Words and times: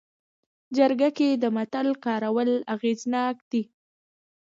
جرګه 0.77 1.09
کې 1.17 1.29
د 1.33 1.43
متل 1.55 1.87
کارول 2.05 2.51
اغېزناک 2.75 3.35
دي 3.51 3.63